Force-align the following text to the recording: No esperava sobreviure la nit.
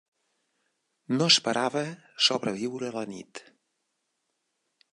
No 1.17 1.27
esperava 1.33 1.83
sobreviure 2.29 2.91
la 2.95 3.05
nit. 3.13 3.43